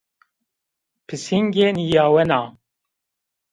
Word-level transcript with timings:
Pisînge 1.07 1.67
nîyawena 1.75 2.41